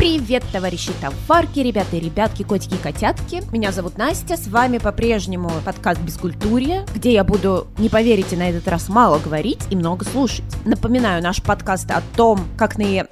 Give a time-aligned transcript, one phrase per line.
[0.00, 3.42] Привет, товарищи товарки, ребята и ребятки, котики и котятки.
[3.52, 8.66] Меня зовут Настя, с вами по-прежнему подкаст «Бескультурье», где я буду, не поверите, на этот
[8.66, 10.46] раз мало говорить и много слушать.
[10.64, 13.04] Напоминаю, наш подкаст о том, как на э,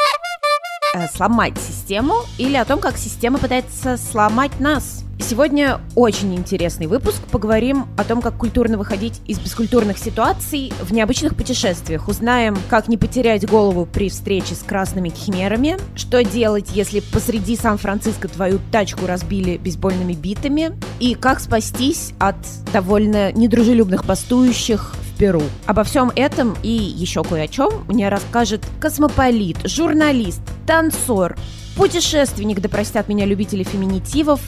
[1.14, 5.04] сломать систему или о том, как система пытается сломать нас.
[5.20, 7.20] Сегодня очень интересный выпуск.
[7.30, 12.08] Поговорим о том, как культурно выходить из бескультурных ситуаций в необычных путешествиях.
[12.08, 18.28] Узнаем, как не потерять голову при встрече с красными химерами, что делать, если посреди Сан-Франциско
[18.28, 22.36] твою тачку разбили бейсбольными битами, и как спастись от
[22.72, 25.42] довольно недружелюбных бастующих в Перу.
[25.66, 31.36] Обо всем этом и еще кое о чем мне расскажет космополит, журналист, танцор,
[31.78, 34.40] путешественник, да простят меня любители феминитивов,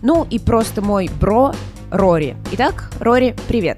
[0.00, 1.52] ну и просто мой бро
[1.90, 2.34] Рори.
[2.52, 3.76] Итак, Рори, привет.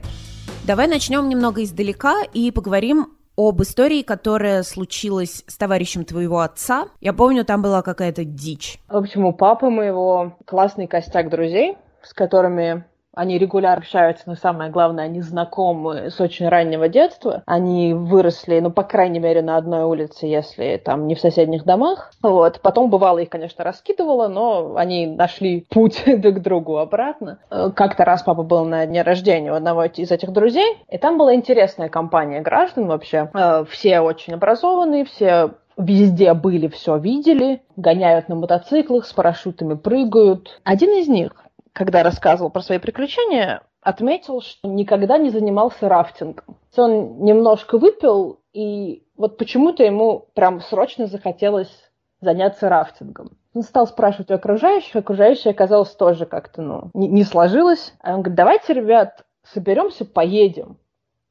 [0.64, 6.86] Давай начнем немного издалека и поговорим об истории, которая случилась с товарищем твоего отца.
[7.00, 8.78] Я помню, там была какая-то дичь.
[8.88, 14.70] В общем, у папы моего классный костяк друзей, с которыми они регулярно общаются, но самое
[14.70, 17.42] главное, они знакомы с очень раннего детства.
[17.46, 22.12] Они выросли, ну, по крайней мере, на одной улице, если там не в соседних домах.
[22.22, 22.60] Вот.
[22.60, 27.38] Потом, бывало, их, конечно, раскидывало, но они нашли путь друг к другу обратно.
[27.48, 31.34] Как-то раз папа был на дне рождения у одного из этих друзей, и там была
[31.34, 33.30] интересная компания граждан вообще.
[33.34, 40.60] Э, все очень образованные, все везде были, все видели, гоняют на мотоциклах, с парашютами прыгают.
[40.64, 41.32] Один из них
[41.72, 46.56] когда рассказывал про свои приключения, отметил, что никогда не занимался рафтингом.
[46.76, 53.32] Он немножко выпил, и вот почему-то ему прям срочно захотелось заняться рафтингом.
[53.54, 57.94] Он стал спрашивать у окружающих, окружающие оказалось тоже как-то, ну, не, не сложилось.
[58.00, 60.76] А он говорит, давайте, ребят, соберемся, поедем.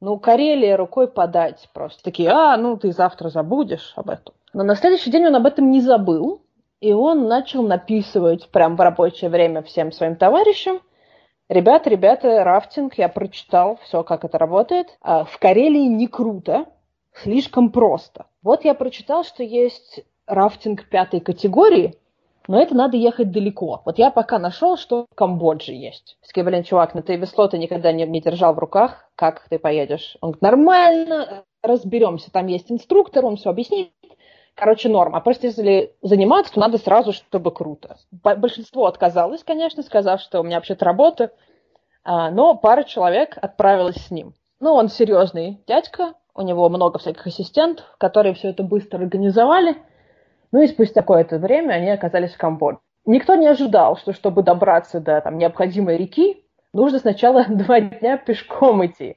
[0.00, 2.02] Ну, Карелия рукой подать просто.
[2.02, 4.34] Такие, а, ну, ты завтра забудешь об этом.
[4.52, 6.42] Но на следующий день он об этом не забыл,
[6.80, 10.80] и он начал написывать прям в рабочее время всем своим товарищам.
[11.48, 14.96] Ребята, ребята, рафтинг, я прочитал все, как это работает.
[15.02, 16.66] А в Карелии не круто,
[17.12, 18.26] слишком просто.
[18.42, 21.96] Вот я прочитал, что есть рафтинг пятой категории,
[22.46, 23.82] но это надо ехать далеко.
[23.84, 26.16] Вот я пока нашел, что в Камбодже есть.
[26.22, 29.58] Сказал, блин, чувак, ну ты весло ты никогда не, не держал в руках, как ты
[29.58, 30.16] поедешь?
[30.20, 33.90] Он говорит, нормально, разберемся, там есть инструктор, он все объяснит
[34.60, 35.16] короче, норм.
[35.16, 37.96] А просто если заниматься, то надо сразу, чтобы круто.
[38.12, 41.32] Большинство отказалось, конечно, сказав, что у меня вообще-то работа,
[42.04, 44.34] а, но пара человек отправилась с ним.
[44.60, 49.76] Ну, он серьезный дядька, у него много всяких ассистентов, которые все это быстро организовали.
[50.52, 52.80] Ну и спустя какое-то время они оказались в Камбодже.
[53.06, 56.44] Никто не ожидал, что чтобы добраться до там, необходимой реки,
[56.74, 59.16] нужно сначала два дня пешком идти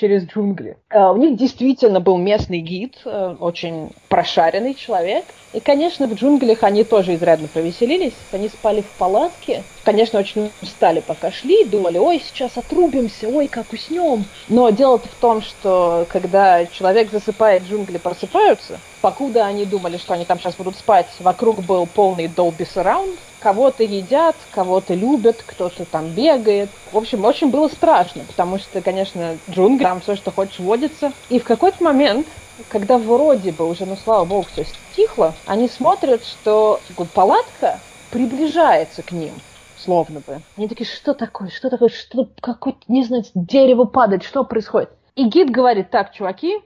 [0.00, 0.76] через джунгли.
[0.90, 5.24] Uh, у них действительно был местный гид, uh, очень прошаренный человек.
[5.52, 8.14] И, конечно, в джунглях они тоже изрядно повеселились.
[8.32, 9.64] Они спали в палатке.
[9.82, 11.64] Конечно, очень устали, пока шли.
[11.64, 14.24] Думали, ой, сейчас отрубимся, ой, как уснем.
[14.48, 18.78] Но дело-то в том, что когда человек засыпает, джунгли просыпаются.
[19.02, 23.18] Покуда они думали, что они там сейчас будут спать, вокруг был полный Dolby Surround.
[23.40, 26.68] Кого-то едят, кого-то любят, кто-то там бегает.
[26.92, 31.12] В общем, очень было страшно, потому что, конечно, джунгли, там все, что хочешь, водится.
[31.30, 32.26] И в какой-то момент
[32.68, 36.80] когда вроде бы уже, ну слава богу, все стихло, они смотрят, что
[37.14, 37.80] палатка
[38.10, 39.32] приближается к ним,
[39.76, 40.40] словно бы.
[40.56, 44.90] Они такие, что такое, что такое, что какое-то, не знаю, дерево падает, что происходит?
[45.14, 46.58] И гид говорит, так, чуваки,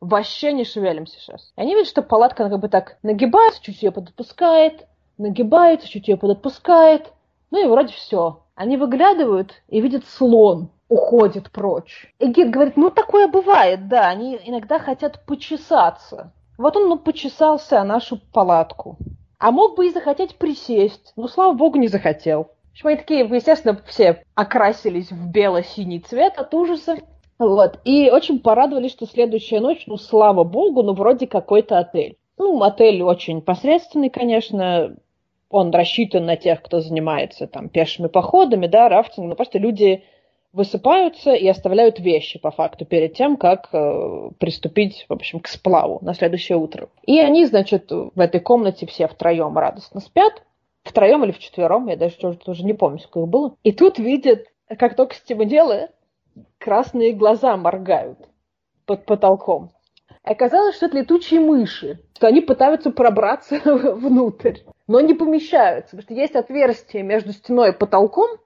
[0.00, 1.52] вообще не шевелимся сейчас.
[1.56, 4.86] И они видят, что палатка как бы так нагибается, чуть ее подотпускает,
[5.18, 7.12] нагибается, чуть ее подотпускает.
[7.50, 8.42] Ну и вроде все.
[8.54, 12.12] Они выглядывают и видят слон уходит прочь.
[12.18, 16.32] И гид говорит, ну такое бывает, да, они иногда хотят почесаться.
[16.56, 18.96] Вот он, ну, почесался о нашу палатку.
[19.38, 22.44] А мог бы и захотеть присесть, но, слава богу, не захотел.
[22.44, 26.96] В общем, они такие, естественно, все окрасились в бело-синий цвет от ужаса.
[27.38, 27.78] Вот.
[27.84, 32.16] И очень порадовались, что следующая ночь, ну, слава богу, ну, вроде какой-то отель.
[32.36, 34.96] Ну, отель очень посредственный, конечно.
[35.50, 39.30] Он рассчитан на тех, кто занимается там пешими походами, да, рафтингом.
[39.30, 40.04] Но просто люди
[40.52, 45.98] высыпаются и оставляют вещи, по факту, перед тем, как э, приступить, в общем, к сплаву
[46.02, 46.88] на следующее утро.
[47.06, 50.42] И они, значит, в этой комнате все втроем радостно спят,
[50.82, 53.54] втроем или вчетвером, я даже тоже, тоже не помню, сколько их было.
[53.62, 54.46] И тут видят,
[54.78, 55.90] как только с этим дело,
[56.58, 58.18] красные глаза моргают
[58.86, 59.70] под потолком.
[60.22, 64.56] Оказалось, что это летучие мыши, что они пытаются пробраться внутрь,
[64.88, 68.38] но не помещаются, потому что есть отверстие между стеной и потолком,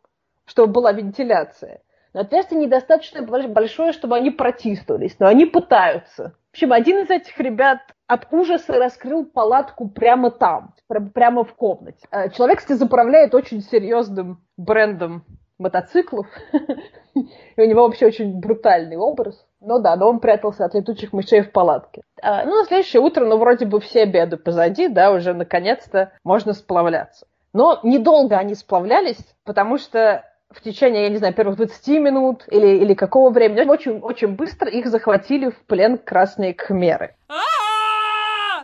[0.45, 1.81] чтобы была вентиляция.
[2.13, 6.35] Но отверстие недостаточно большое, чтобы они протиснулись, но они пытаются.
[6.51, 10.75] В общем, один из этих ребят от ужаса раскрыл палатку прямо там,
[11.15, 12.07] прямо в комнате.
[12.11, 15.25] Э, человек, кстати, заправляет очень серьезным брендом
[15.59, 16.27] мотоциклов.
[17.15, 19.47] И у него вообще очень брутальный образ.
[19.61, 22.03] Ну да, но он прятался от летучих мышей в палатке.
[22.23, 26.53] А, ну, на следующее утро, ну, вроде бы все беды позади, да, уже наконец-то можно
[26.53, 27.27] сплавляться.
[27.53, 32.77] Но недолго они сплавлялись, потому что в течение, я не знаю, первых 20 минут или,
[32.77, 37.17] или какого времени, очень, очень быстро их захватили в плен красные кхмеры.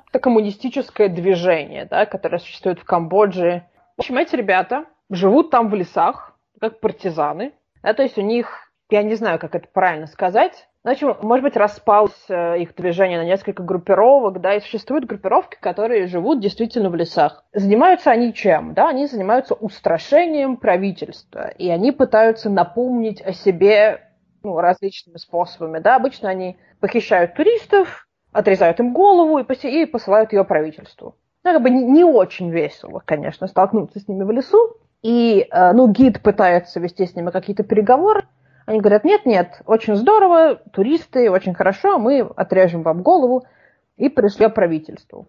[0.09, 3.65] Это коммунистическое движение, да, которое существует в Камбодже.
[3.97, 7.53] В общем, эти ребята живут там в лесах, как партизаны.
[7.83, 11.55] Да, то есть у них, я не знаю, как это правильно сказать, Значит, может быть,
[11.55, 16.95] распалось э, их движение на несколько группировок, да, и существуют группировки, которые живут действительно в
[16.95, 17.45] лесах.
[17.53, 18.73] Занимаются они чем?
[18.73, 24.01] Да, они занимаются устрашением правительства, и они пытаются напомнить о себе
[24.43, 31.17] ну, различными способами, да, обычно они похищают туристов, отрезают им голову и, посылают ее правительству.
[31.45, 34.79] Ну, как бы не, не очень весело, конечно, столкнуться с ними в лесу.
[35.03, 38.25] И, э, ну, гид пытается вести с ними какие-то переговоры,
[38.69, 43.45] они говорят, нет-нет, очень здорово, туристы, очень хорошо, мы отрежем вам голову
[43.97, 45.27] и пришли правительству.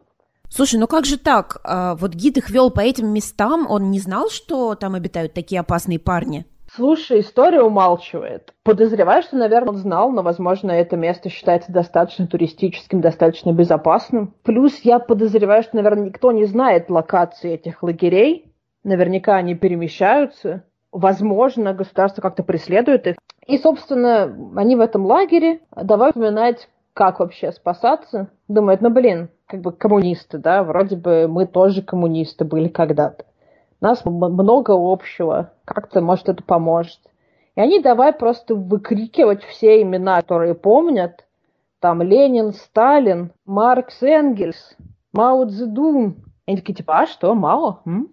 [0.50, 1.62] Слушай, ну как же так?
[1.64, 5.62] А, вот гид их вел по этим местам, он не знал, что там обитают такие
[5.62, 6.46] опасные парни?
[6.76, 8.54] Слушай, история умалчивает.
[8.64, 14.36] Подозреваю, что, наверное, он знал, но, возможно, это место считается достаточно туристическим, достаточно безопасным.
[14.44, 18.54] Плюс я подозреваю, что, наверное, никто не знает локации этих лагерей.
[18.84, 23.16] Наверняка они перемещаются возможно, государство как-то преследует их.
[23.50, 25.62] И, собственно, они в этом лагере.
[25.76, 28.30] Давай вспоминать, как вообще спасаться.
[28.48, 33.26] Думают, ну, блин, как бы коммунисты, да, вроде бы мы тоже коммунисты были когда-то.
[33.82, 35.52] У нас много общего.
[35.66, 37.00] Как-то, может, это поможет.
[37.56, 41.26] И они давай просто выкрикивать все имена, которые помнят.
[41.80, 44.78] Там Ленин, Сталин, Маркс, Энгельс,
[45.12, 46.18] Мао Цзэдун.
[46.46, 47.80] Они такие, типа, а что, Мао?
[47.88, 48.10] М?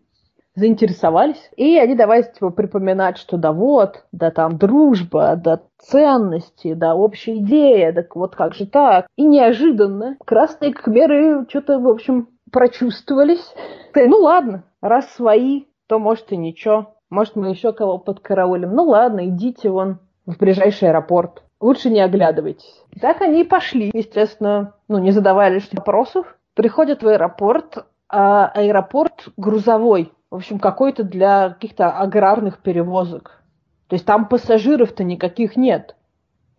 [0.57, 1.51] Заинтересовались.
[1.57, 7.37] И они давай типа, припоминать, что да вот, да там дружба, да ценности, да общая
[7.37, 9.07] идея, так вот как же так.
[9.17, 13.55] И неожиданно красные кхмеры что-то, в общем, прочувствовались.
[13.95, 16.95] Ну ладно, раз свои, то может и ничего.
[17.11, 18.75] Может, мы еще кого подкараулим.
[18.75, 21.43] Ну ладно, идите вон в ближайший аэропорт.
[21.61, 22.83] Лучше не оглядывайтесь.
[23.01, 23.91] Так они и пошли.
[23.95, 26.37] Естественно, ну, не задавая лишних вопросов.
[26.55, 33.43] Приходят в аэропорт, а аэропорт грузовой в общем, какой-то для каких-то аграрных перевозок.
[33.87, 35.97] То есть там пассажиров-то никаких нет.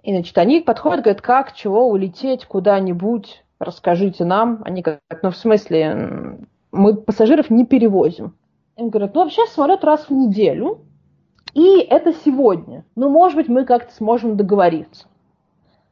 [0.02, 4.64] И, значит, они подходят, говорят, как, чего, улететь куда-нибудь, расскажите нам.
[4.66, 6.40] Они говорят, ну, в смысле,
[6.72, 8.36] мы пассажиров не перевозим.
[8.76, 10.80] Они говорят, ну, вообще самолет раз в неделю,
[11.54, 12.84] и это сегодня.
[12.96, 15.08] Ну, может быть, мы как-то сможем договориться.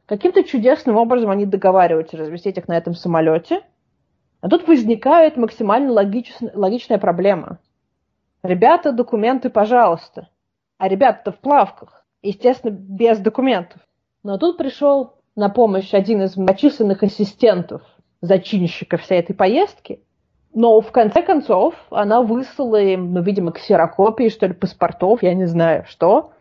[0.06, 3.60] Каким-то чудесным образом они договариваются разместить их на этом самолете.
[4.40, 7.58] А тут возникает максимально логичная, проблема.
[8.42, 10.28] Ребята, документы, пожалуйста.
[10.78, 12.04] А ребята-то в плавках.
[12.22, 13.80] Естественно, без документов.
[14.22, 17.82] Но тут пришел на помощь один из многочисленных ассистентов
[18.20, 20.00] зачинщика всей этой поездки.
[20.54, 25.44] Но в конце концов она выслала им, ну, видимо, ксерокопии, что ли, паспортов, я не
[25.44, 26.32] знаю, что.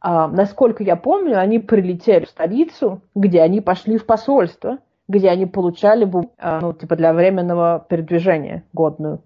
[0.00, 4.78] А, насколько я помню, они прилетели в столицу, где они пошли в посольство,
[5.08, 9.22] где они получали, а, ну, типа, для временного передвижения годную.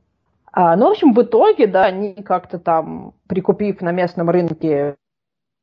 [0.56, 4.94] А, ну, в общем, в итоге, да, они как-то там, прикупив на местном рынке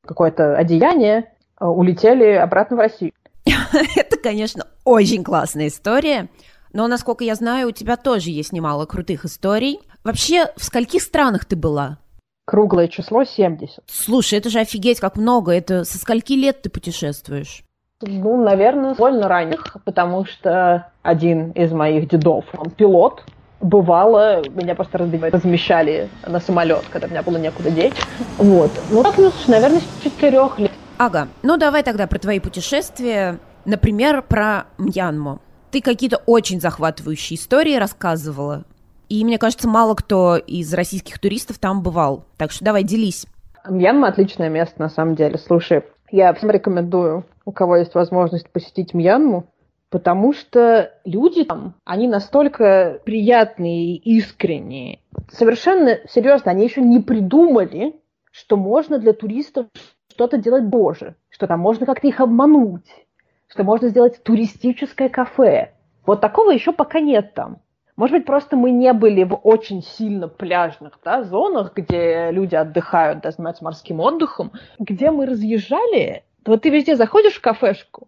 [0.05, 3.13] какое-то одеяние, а, улетели обратно в Россию.
[3.95, 6.27] Это, конечно, очень классная история.
[6.73, 9.79] Но, насколько я знаю, у тебя тоже есть немало крутых историй.
[10.03, 11.97] Вообще, в скольких странах ты была?
[12.45, 13.85] Круглое число 70.
[13.87, 15.53] Слушай, это же офигеть как много.
[15.53, 17.63] Это со скольки лет ты путешествуешь?
[18.01, 23.23] Ну, наверное, довольно ранних, потому что один из моих дедов, он пилот,
[23.61, 27.93] бывало, меня просто размещали на самолет, когда меня было некуда деть.
[28.37, 28.71] Вот.
[28.89, 30.71] Ну, так, ну, наверное, с четырех лет.
[30.97, 31.27] Ага.
[31.43, 33.39] Ну, давай тогда про твои путешествия.
[33.65, 35.39] Например, про Мьянму.
[35.71, 38.65] Ты какие-то очень захватывающие истории рассказывала.
[39.07, 42.25] И мне кажется, мало кто из российских туристов там бывал.
[42.37, 43.25] Так что давай, делись.
[43.67, 45.37] Мьянма отличное место, на самом деле.
[45.37, 49.45] Слушай, я всем рекомендую, у кого есть возможность посетить Мьянму
[49.91, 54.99] потому что люди там, они настолько приятные и искренние.
[55.29, 57.95] Совершенно серьезно, они еще не придумали,
[58.31, 59.67] что можно для туристов
[60.09, 63.05] что-то делать боже, что там можно как-то их обмануть,
[63.47, 65.73] что можно сделать туристическое кафе.
[66.05, 67.59] Вот такого еще пока нет там.
[67.97, 73.21] Может быть, просто мы не были в очень сильно пляжных да, зонах, где люди отдыхают,
[73.21, 76.23] да, занимаются морским отдыхом, где мы разъезжали.
[76.45, 78.07] Вот ты везде заходишь в кафешку,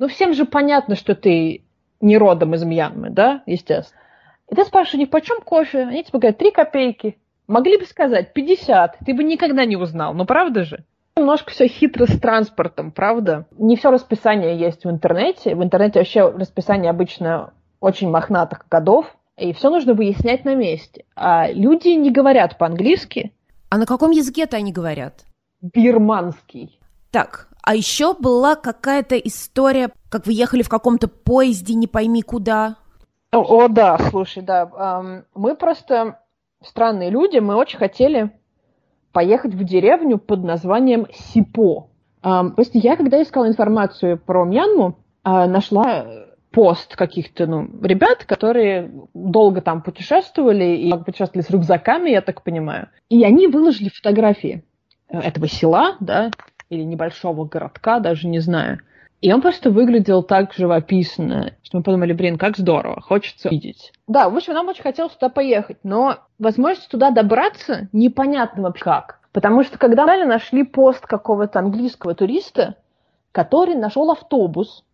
[0.00, 1.62] Ну, всем же понятно, что ты
[2.00, 4.00] не родом из Мьянмы, да, естественно.
[4.50, 5.82] И ты спрашиваешь у них, почем кофе?
[5.82, 7.18] Они тебе говорят, 3 копейки.
[7.46, 10.84] Могли бы сказать 50, ты бы никогда не узнал, ну правда же?
[11.18, 13.46] Немножко все хитро с транспортом, правда?
[13.58, 15.54] Не все расписание есть в интернете.
[15.54, 21.04] В интернете вообще расписание обычно очень мохнатых годов, и все нужно выяснять на месте.
[21.14, 23.34] А люди не говорят по-английски.
[23.68, 25.26] А на каком языке-то они говорят?
[25.60, 26.80] Бирманский.
[27.10, 32.76] Так, а еще была какая-то история, как вы ехали в каком-то поезде, не пойми куда.
[33.32, 35.24] О, о да, слушай, да.
[35.34, 36.20] Мы просто
[36.62, 38.30] странные люди, мы очень хотели
[39.12, 41.88] поехать в деревню под названием Сипо.
[42.20, 46.06] Просто я, когда искала информацию про Мьянму, э, нашла
[46.50, 52.88] пост каких-то ну, ребят, которые долго там путешествовали и путешествовали с рюкзаками, я так понимаю.
[53.08, 54.64] И они выложили фотографии
[55.08, 56.30] этого села, да,
[56.70, 58.80] или небольшого городка, даже не знаю.
[59.20, 63.92] И он просто выглядел так живописно, что мы подумали, блин, как здорово, хочется видеть.
[64.06, 69.20] Да, в общем, нам очень хотелось туда поехать, но возможность туда добраться непонятно вообще как.
[69.32, 72.76] Потому что когда мы нашли пост какого-то английского туриста,
[73.30, 74.84] который нашел автобус,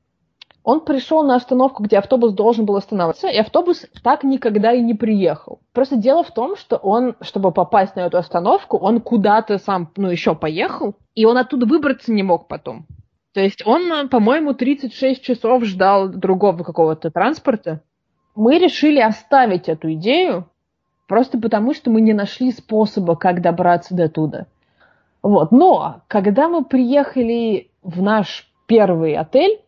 [0.67, 4.95] он пришел на остановку, где автобус должен был останавливаться, и автобус так никогда и не
[4.95, 5.61] приехал.
[5.73, 10.11] Просто дело в том, что он, чтобы попасть на эту остановку, он куда-то сам, ну,
[10.11, 12.85] еще поехал, и он оттуда выбраться не мог потом.
[13.33, 17.81] То есть он, по-моему, 36 часов ждал другого какого-то транспорта.
[18.35, 20.51] Мы решили оставить эту идею,
[21.07, 24.47] просто потому что мы не нашли способа, как добраться до туда.
[25.23, 25.53] Вот.
[25.53, 29.61] Но когда мы приехали в наш первый отель,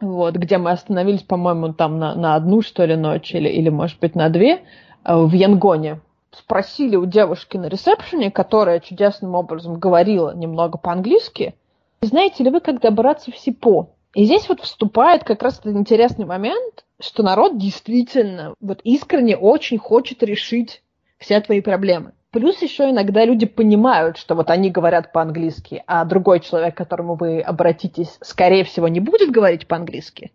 [0.00, 3.98] вот, где мы остановились, по-моему, там на, на одну, что ли, ночь, или, или, может
[4.00, 4.62] быть, на две,
[5.04, 6.00] э, в Янгоне.
[6.32, 11.54] Спросили у девушки на ресепшене, которая чудесным образом говорила немного по-английски,
[12.02, 13.88] знаете ли вы, как добраться в СИПО?
[14.14, 19.78] И здесь вот вступает как раз этот интересный момент, что народ действительно вот искренне очень
[19.78, 20.82] хочет решить
[21.18, 22.12] все твои проблемы.
[22.36, 27.14] Плюс еще иногда люди понимают, что вот они говорят по-английски, а другой человек, к которому
[27.14, 30.32] вы обратитесь, скорее всего, не будет говорить по-английски,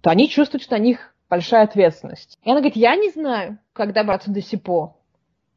[0.00, 2.38] то они чувствуют, что на них большая ответственность.
[2.42, 4.96] И она говорит, я не знаю, как добраться до СИПО,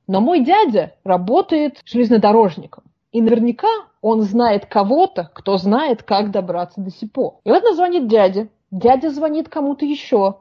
[0.07, 2.83] но мой дядя работает железнодорожником.
[3.13, 3.69] И наверняка
[4.01, 7.39] он знает кого-то, кто знает, как добраться до СИПО.
[7.45, 8.49] И вот она звонит дяде.
[8.69, 10.39] Дядя звонит кому-то еще.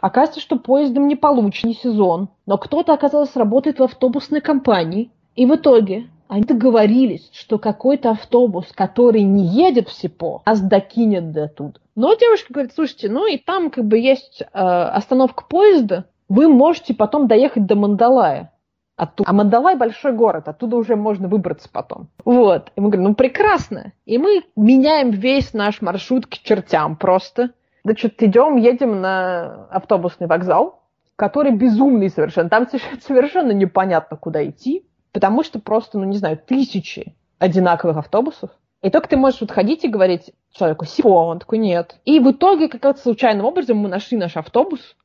[0.00, 2.28] Оказывается, что поездом не получен, не сезон.
[2.46, 5.10] Но кто-то, оказалось, работает в автобусной компании.
[5.34, 11.32] И в итоге они договорились, что какой-то автобус, который не едет в СИПО, нас докинет
[11.32, 11.78] до туда.
[11.94, 16.94] Но девушка говорит, слушайте, ну и там как бы есть э, остановка поезда, вы можете
[16.94, 18.52] потом доехать до Мандалая.
[18.96, 19.28] Оттуда.
[19.28, 22.08] А Мандалай большой город, оттуда уже можно выбраться потом.
[22.24, 22.72] Вот.
[22.76, 23.92] И мы говорим, ну прекрасно.
[24.06, 27.50] И мы меняем весь наш маршрут к чертям просто.
[27.86, 30.82] Значит, идем, едем на автобусный вокзал,
[31.14, 32.48] который безумный совершенно.
[32.48, 32.66] Там
[33.00, 38.50] совершенно непонятно, куда идти, потому что просто, ну не знаю, тысячи одинаковых автобусов.
[38.82, 42.00] И только ты можешь вот ходить и говорить человеку «Сипо», он такой «нет».
[42.04, 44.96] И в итоге, как-то случайным образом, мы нашли наш автобус,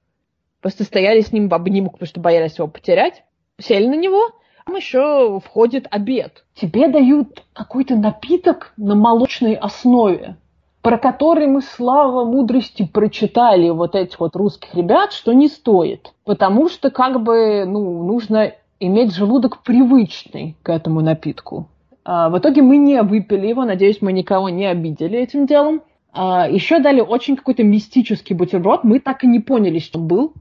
[0.60, 3.24] просто стояли с ним в обнимку, потому что боялись его потерять,
[3.60, 4.32] сели на него,
[4.66, 6.46] там еще входит обед.
[6.56, 10.38] Тебе дают какой-то напиток на молочной основе
[10.82, 16.14] про который мы, слава мудрости, прочитали вот этих вот русских ребят, что не стоит.
[16.26, 21.68] Потому что как бы, ну, нужно иметь желудок привычный к этому напитку.
[22.04, 25.84] А, в итоге мы не выпили его, надеюсь, мы никого не обидели этим делом.
[26.14, 30.34] А, еще дали очень какой-то мистический бутерброд, мы так и не поняли, что был.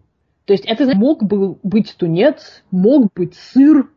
[0.46, 3.90] То есть это мог был быть тунец, мог быть сыр.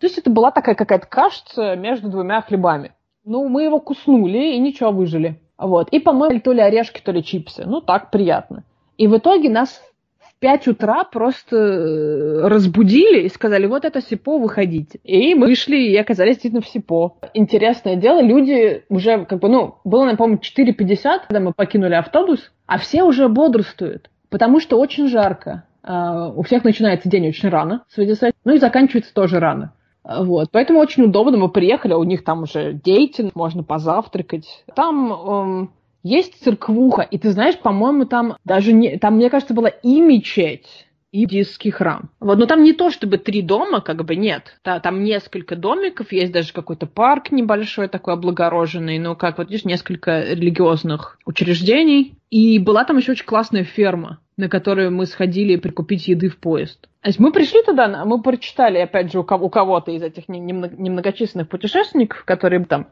[0.00, 2.92] То есть это была такая какая-то кашица между двумя хлебами.
[3.24, 5.40] Ну, мы его куснули и ничего, выжили.
[5.64, 5.88] Вот.
[5.88, 7.64] И, по-моему, то ли орешки, то ли чипсы.
[7.64, 8.64] Ну, так, приятно.
[8.98, 9.80] И в итоге нас
[10.20, 15.00] в 5 утра просто э, разбудили и сказали, вот это СИПО, выходите.
[15.04, 17.16] И мы вышли и оказались действительно в СИПО.
[17.32, 22.78] Интересное дело, люди уже, как бы, ну, было, напомню, 4.50, когда мы покинули автобус, а
[22.78, 25.64] все уже бодрствуют, потому что очень жарко.
[25.82, 29.74] Uh, у всех начинается день очень рано, с этим, ну и заканчивается тоже рано.
[30.04, 30.50] Вот.
[30.52, 31.38] Поэтому очень удобно.
[31.38, 34.64] Мы приехали, у них там уже деятельность, можно позавтракать.
[34.74, 35.70] Там эм,
[36.02, 38.98] есть церквуха, и ты знаешь, по-моему, там даже не...
[38.98, 42.10] Там, мне кажется, была и мечеть, и буддийский храм.
[42.20, 44.58] Вот, но там не то, чтобы три дома, как бы нет.
[44.62, 50.20] Там несколько домиков, есть даже какой-то парк небольшой такой облагороженный, ну, как вот видишь, несколько
[50.20, 52.14] религиозных учреждений.
[52.30, 56.88] И была там еще очень классная ферма на которую мы сходили прикупить еды в поезд.
[57.04, 62.24] Есть мы пришли туда, мы прочитали, опять же, у, кого- то из этих немногочисленных путешественников,
[62.24, 62.86] которые там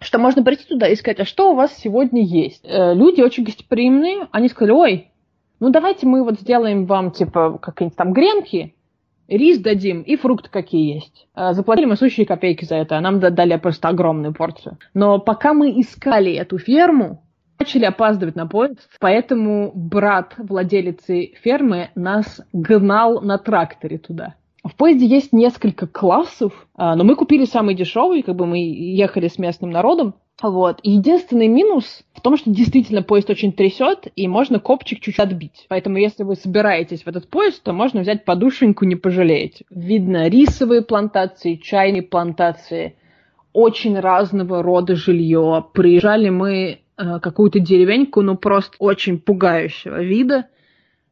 [0.00, 2.64] что можно прийти туда и сказать, а что у вас сегодня есть?
[2.64, 5.10] Э, люди очень гостеприимные, они сказали, ой,
[5.58, 8.76] ну давайте мы вот сделаем вам типа какие-нибудь там гренки,
[9.26, 11.26] рис дадим и фрукты какие есть.
[11.34, 14.78] Э, заплатили мы сущие копейки за это, а нам дали просто огромную порцию.
[14.94, 17.24] Но пока мы искали эту ферму,
[17.58, 24.34] начали опаздывать на поезд, поэтому брат владелицы фермы нас гнал на тракторе туда.
[24.64, 29.28] В поезде есть несколько классов, а, но мы купили самый дешевый, как бы мы ехали
[29.28, 30.14] с местным народом.
[30.42, 30.78] Вот.
[30.82, 35.66] И единственный минус в том, что действительно поезд очень трясет, и можно копчик чуть отбить.
[35.68, 39.64] Поэтому, если вы собираетесь в этот поезд, то можно взять подушеньку, не пожалеете.
[39.70, 42.96] Видно рисовые плантации, чайные плантации,
[43.52, 45.64] очень разного рода жилье.
[45.72, 50.46] Приезжали мы какую-то деревеньку, ну просто очень пугающего вида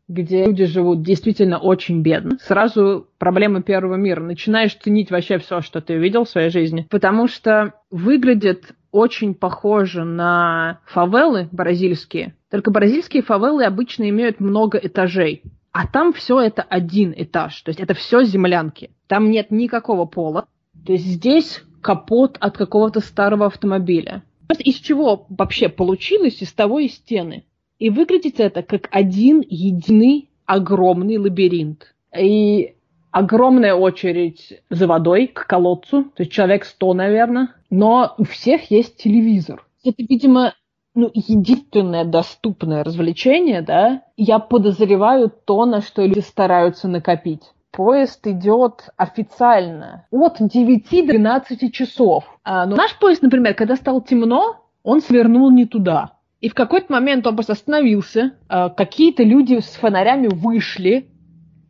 [0.08, 4.22] где люди живут действительно очень бедно, сразу проблемы первого мира.
[4.22, 10.04] Начинаешь ценить вообще все, что ты видел в своей жизни, потому что выглядит очень похоже
[10.04, 12.34] на фавелы бразильские.
[12.50, 15.42] Только бразильские фавелы обычно имеют много этажей.
[15.72, 18.90] А там все это один этаж, то есть это все землянки.
[19.08, 20.46] Там нет никакого пола.
[20.86, 24.22] То есть здесь капот от какого-то старого автомобиля.
[24.58, 27.44] Из чего вообще получилось, из того и стены.
[27.78, 31.94] И выглядит это как один единый огромный лабиринт.
[32.16, 32.74] И
[33.10, 37.54] огромная очередь за водой к колодцу, то есть человек сто, наверное.
[37.70, 39.66] Но у всех есть телевизор.
[39.84, 40.54] Это, видимо,
[40.94, 47.42] ну, единственное доступное развлечение, да, я подозреваю то, на что люди стараются накопить.
[47.76, 52.24] Поезд идет официально от 9 до 12 часов.
[52.42, 56.12] А, но наш поезд, например, когда стало темно, он свернул не туда.
[56.40, 61.08] И в какой-то момент он просто остановился, а, какие-то люди с фонарями вышли,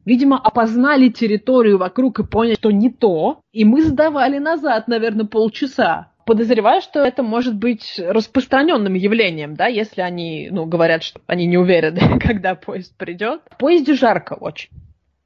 [0.05, 6.13] видимо, опознали территорию вокруг и поняли, что не то, и мы сдавали назад, наверное, полчаса.
[6.25, 11.59] Подозреваю, что это может быть распространенным явлением, да, если они, ну, говорят, что они не
[11.59, 13.41] уверены, когда поезд придет.
[13.51, 14.71] В поезде жарко очень.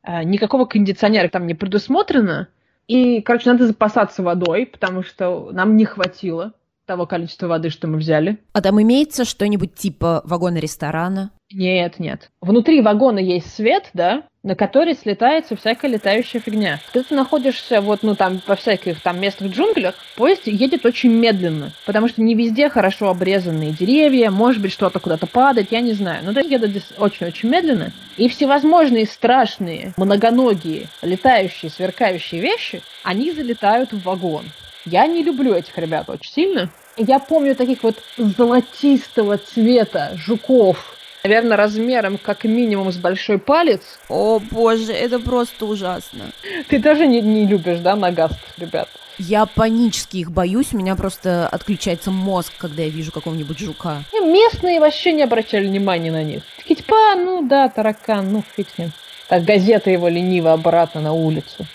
[0.03, 2.49] А, никакого кондиционера там не предусмотрено.
[2.89, 6.53] И, короче, надо запасаться водой, потому что нам не хватило
[6.87, 8.39] того количества воды, что мы взяли.
[8.53, 11.31] А там имеется что-нибудь типа вагона ресторана?
[11.53, 12.31] Нет, нет.
[12.41, 16.81] Внутри вагона есть свет, да, на который слетается всякая летающая фигня.
[16.93, 21.73] Когда ты находишься вот, ну, там, во всяких там местных джунглях, поезд едет очень медленно,
[21.85, 26.25] потому что не везде хорошо обрезанные деревья, может быть, что-то куда-то падает, я не знаю.
[26.25, 27.93] Но это едет очень-очень медленно.
[28.17, 34.45] И всевозможные страшные, многоногие, летающие, сверкающие вещи, они залетают в вагон.
[34.87, 36.71] Я не люблю этих ребят очень сильно.
[36.97, 43.99] Я помню таких вот золотистого цвета жуков, наверное, размером как минимум с большой палец.
[44.09, 46.31] О боже, это просто ужасно.
[46.69, 48.89] Ты тоже не, не любишь, да, нагастых ребят?
[49.19, 54.03] Я панически их боюсь, у меня просто отключается мозг, когда я вижу какого-нибудь жука.
[54.15, 56.43] И местные вообще не обращали внимания на них.
[56.57, 58.93] Такие типа, а, ну да, таракан, ну фиг с ним.
[59.29, 61.67] Так газета его лениво обратно на улицу.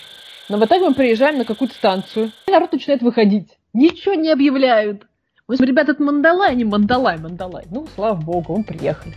[0.48, 3.48] Но в итоге мы приезжаем на какую-то станцию, и народ начинает выходить.
[3.72, 5.06] Ничего не объявляют.
[5.48, 7.66] Мы ребята, это Мандалай, не Мандалай, Мандалай.
[7.70, 9.14] Ну, слава богу, мы приехали.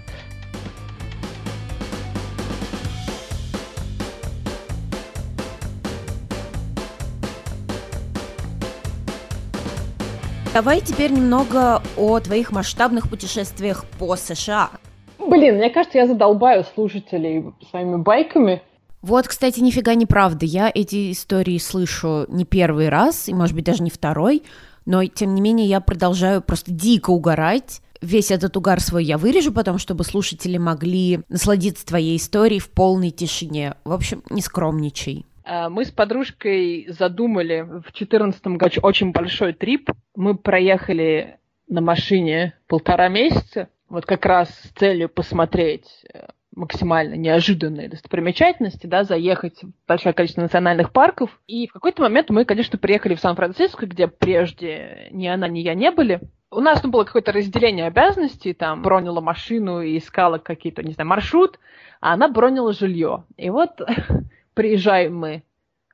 [10.51, 14.71] Давай теперь немного о твоих масштабных путешествиях по США.
[15.19, 18.63] Блин, мне кажется, я задолбаю слушателей своими байками.
[19.03, 20.47] Вот, кстати, нифига не правда.
[20.47, 24.41] Я эти истории слышу не первый раз, и, может быть, даже не второй,
[24.85, 27.81] но, тем не менее, я продолжаю просто дико угорать.
[28.01, 33.11] Весь этот угар свой я вырежу потом, чтобы слушатели могли насладиться твоей историей в полной
[33.11, 33.75] тишине.
[33.83, 35.25] В общем, не скромничай.
[35.49, 39.89] А, мы с подружкой задумали в 2014 году очень большой трип.
[40.15, 47.89] Мы проехали на машине полтора месяца, вот как раз с целью посмотреть э, максимально неожиданные
[47.89, 51.31] достопримечательности, да, заехать в большое количество национальных парков.
[51.47, 55.73] И в какой-то момент мы, конечно, приехали в Сан-Франциско, где прежде ни она, ни я
[55.73, 56.21] не были.
[56.51, 61.07] У нас ну, было какое-то разделение обязанностей, там, бронила машину и искала какие-то, не знаю,
[61.07, 61.59] маршрут,
[62.01, 63.23] а она бронила жилье.
[63.37, 63.81] И вот
[64.59, 65.43] приезжаем мы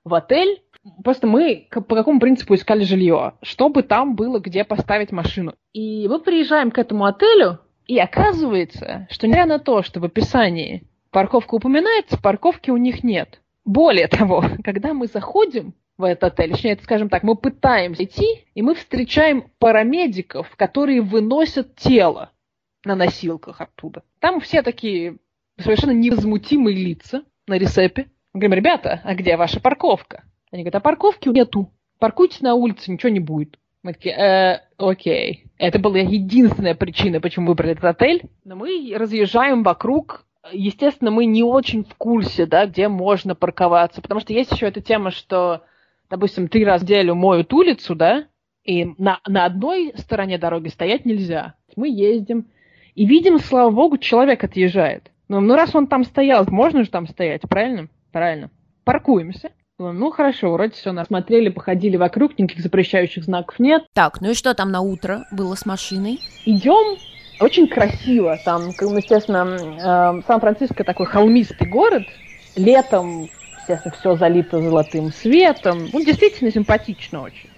[0.03, 0.63] в отель,
[1.03, 3.33] Просто мы по какому принципу искали жилье?
[3.41, 5.55] Чтобы там было где поставить машину.
[5.73, 10.83] И мы приезжаем к этому отелю, и оказывается, что несмотря на то, что в описании
[11.09, 13.41] парковка упоминается, парковки у них нет.
[13.65, 18.61] Более того, когда мы заходим в этот отель, точнее, скажем так, мы пытаемся идти, и
[18.61, 22.31] мы встречаем парамедиков, которые выносят тело
[22.83, 24.03] на носилках оттуда.
[24.19, 25.17] Там все такие
[25.57, 28.07] совершенно невозмутимые лица на ресепе.
[28.35, 30.25] Мы говорим, ребята, а где ваша парковка?
[30.51, 31.71] Они говорят, а парковки нету.
[31.99, 33.57] Паркуйтесь на улице, ничего не будет.
[33.81, 35.45] Мы такие, э, окей.
[35.57, 38.23] Это была единственная причина, почему выбрали этот отель.
[38.43, 40.25] Но мы разъезжаем вокруг.
[40.51, 44.01] Естественно, мы не очень в курсе, да, где можно парковаться.
[44.01, 45.63] Потому что есть еще эта тема, что,
[46.09, 48.25] допустим, три раза в неделю моют улицу, да,
[48.65, 51.53] и на, на одной стороне дороги стоять нельзя.
[51.77, 52.47] Мы ездим
[52.95, 55.09] и видим, слава богу, человек отъезжает.
[55.29, 57.87] Ну, ну раз он там стоял, можно же там стоять, правильно?
[58.15, 58.49] Правильно.
[58.85, 59.49] Паркуемся.
[59.77, 63.83] Ну, хорошо, вроде все насмотрели, походили вокруг, никаких запрещающих знаков нет.
[63.91, 66.21] Так, ну и что там на утро было с машиной?
[66.45, 66.97] Идем,
[67.41, 68.39] очень красиво.
[68.45, 69.57] Там, естественно,
[70.17, 72.03] э, Сан-Франциско такой холмистый город.
[72.55, 75.89] Летом, естественно, все залито золотым светом.
[75.91, 77.49] Ну, действительно симпатично очень.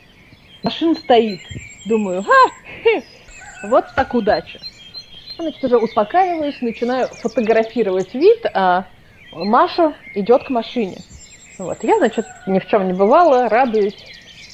[0.63, 1.41] Машина стоит.
[1.86, 2.98] Думаю, ха,
[3.70, 4.58] вот так удача.
[5.38, 8.88] Значит, уже успокаиваюсь, начинаю фотографировать вид, а
[9.32, 10.98] Маша идет к машине.
[11.58, 11.84] Вот.
[11.84, 13.96] Я, значит, ни в чем не бывала, радуюсь.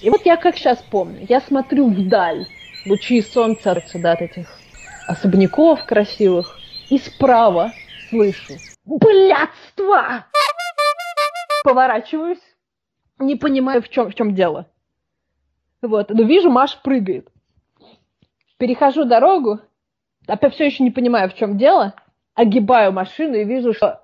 [0.01, 2.45] И вот я как сейчас помню, я смотрю вдаль,
[2.86, 4.47] лучи солнца да, от этих
[5.07, 6.59] особняков красивых,
[6.89, 7.71] и справа
[8.09, 8.53] слышу
[8.86, 10.25] «Блядство!»
[11.63, 12.41] Поворачиваюсь,
[13.19, 14.67] не понимаю, в чем, в чем дело.
[15.81, 17.29] Вот, но вижу, Маш прыгает.
[18.57, 19.59] Перехожу дорогу,
[20.27, 21.95] опять все еще не понимаю, в чем дело,
[22.33, 24.02] огибаю машину и вижу, что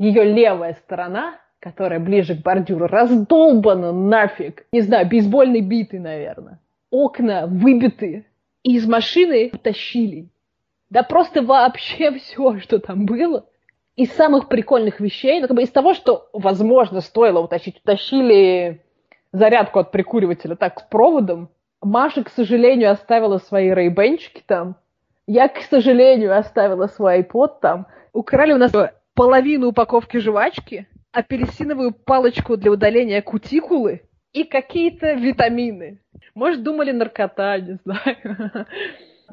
[0.00, 4.64] ее левая сторона которая ближе к бордюру, раздолбана нафиг.
[4.72, 6.58] Не знаю, бейсбольной биты, наверное.
[6.90, 8.26] Окна выбиты.
[8.62, 10.28] И из машины утащили.
[10.88, 13.44] Да просто вообще все, что там было.
[13.96, 18.82] Из самых прикольных вещей, ну, как бы из того, что, возможно, стоило утащить, утащили
[19.32, 21.50] зарядку от прикуривателя так с проводом.
[21.82, 24.76] Маша, к сожалению, оставила свои рейбенчики там.
[25.26, 27.86] Я, к сожалению, оставила свой iPod там.
[28.12, 28.72] Украли у нас
[29.20, 34.00] половину упаковки жвачки– апельсиновую палочку для удаления кутикулы
[34.32, 36.00] и какие-то витамины.
[36.34, 38.16] Может, думали наркота, не знаю.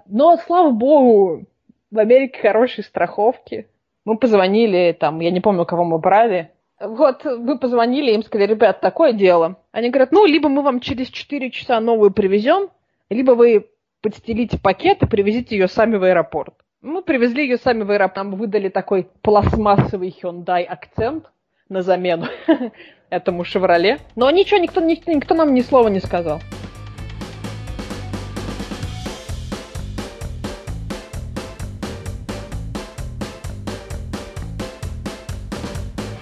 [0.05, 1.45] Но, слава богу,
[1.89, 3.69] в Америке хорошие страховки.
[4.03, 6.51] Мы позвонили, там, я не помню, кого мы брали.
[6.81, 9.55] Вот, мы позвонили, им сказали, ребят, такое дело.
[9.71, 12.71] Они говорят, ну, либо мы вам через 4 часа новую привезем,
[13.09, 13.69] либо вы
[14.01, 16.55] подстелите пакет и привезите ее сами в аэропорт.
[16.87, 21.25] Мы привезли ее сами в аэропорт, нам выдали такой пластмассовый Hyundai акцент–
[21.69, 22.27] на замену
[23.09, 23.99] этому «Шевроле».
[24.15, 26.39] Но ничего, никто, никто, никто нам ни слова не сказал.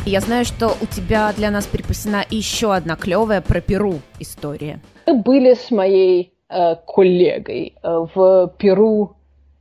[0.07, 4.79] Я знаю, что у тебя для нас припасена еще одна клевая про Перу история.
[5.05, 9.15] Мы были с моей э, коллегой э, в Перу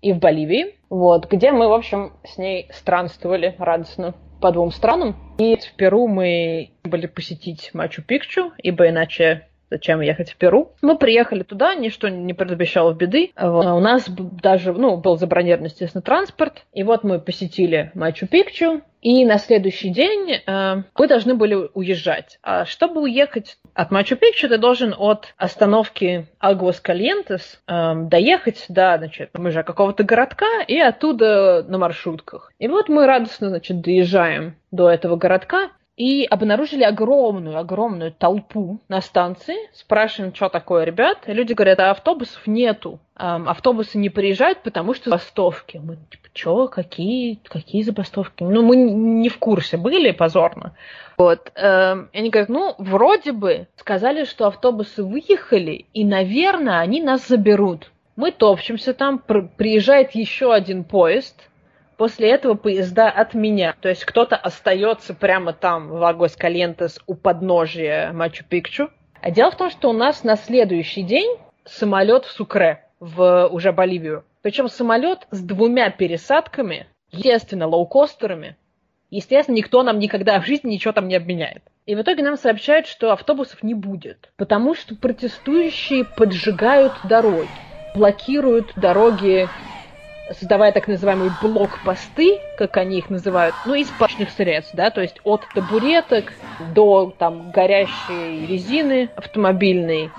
[0.05, 5.17] и в Боливии, вот, где мы, в общем, с ней странствовали радостно по двум странам.
[5.39, 10.73] И в Перу мы были посетить Мачу-Пикчу, ибо иначе зачем ехать в Перу.
[10.83, 13.33] Мы приехали туда, ничто не предобещало беды.
[13.35, 13.65] Вот.
[13.65, 16.67] У нас даже, ну, был забронирован, естественно, транспорт.
[16.75, 22.39] И вот мы посетили Мачу-Пикчу, и на следующий день э, вы должны были уезжать.
[22.43, 29.31] А чтобы уехать от Мачу-Пикчу, ты должен от остановки Агуас Кальентес э, доехать до, значит,
[29.35, 32.53] мы же какого-то городка и оттуда на маршрутках.
[32.59, 39.01] И вот мы радостно, значит, доезжаем до этого городка, и обнаружили огромную, огромную толпу на
[39.01, 39.55] станции.
[39.73, 41.19] Спрашиваем, что такое, ребят.
[41.27, 42.99] И люди говорят, а автобусов нету.
[43.17, 45.81] Эм, автобусы не приезжают, потому что забастовки.
[45.83, 48.43] Мы типа, что, какие, какие забастовки?
[48.43, 50.75] Ну, мы не в курсе были, позорно.
[51.17, 51.53] Вот.
[51.55, 57.29] Эм, и они говорят, ну, вроде бы сказали, что автобусы выехали, и, наверное, они нас
[57.29, 57.93] заберут.
[58.17, 61.49] Мы топчемся там, приезжает еще один поезд–
[61.97, 63.75] После этого поезда от меня.
[63.81, 68.91] То есть кто-то остается прямо там, в Лагос Калентес, у подножия Мачу-Пикчу.
[69.21, 73.73] А дело в том, что у нас на следующий день самолет в Сукре, в уже
[73.73, 74.25] Боливию.
[74.43, 78.57] Причем самолет с двумя пересадками, естественно, лоукостерами.
[79.11, 81.63] Естественно, никто нам никогда в жизни ничего там не обменяет.
[81.87, 87.49] И в итоге нам сообщают, что автобусов не будет, потому что протестующие поджигают дороги,
[87.95, 89.49] блокируют дороги
[90.33, 95.21] создавая так называемые блокпосты, как они их называют, ну, из пачных средств, да, то есть
[95.25, 96.33] от табуреток
[96.75, 100.11] до там горящей резины автомобильной,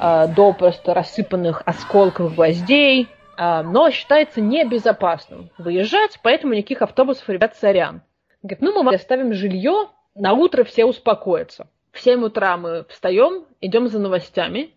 [0.00, 7.56] э, до просто рассыпанных осколков гвоздей, э, но считается небезопасным выезжать, поэтому никаких автобусов, ребят,
[7.56, 8.02] сорян.
[8.42, 11.68] Говорит, ну, мы вам оставим жилье, на утро все успокоятся.
[11.92, 14.72] В 7 утра мы встаем, идем за новостями,